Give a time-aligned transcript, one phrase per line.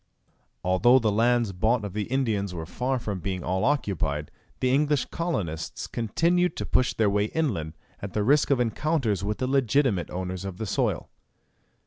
[0.63, 5.05] Although the lands bought of the Indians were far from being all occupied, the English
[5.11, 10.09] colonists continued to push their way inland, at the risk of encounters with the legitimate
[10.09, 11.11] owners of the soil.